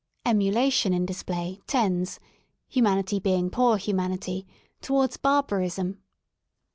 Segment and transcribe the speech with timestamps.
[0.25, 2.19] Emulation in display tends,
[2.67, 4.47] humanity being poor humanity,
[4.81, 5.99] to wards barbarism.